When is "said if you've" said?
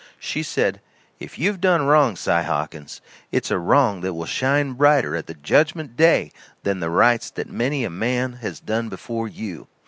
0.41-1.61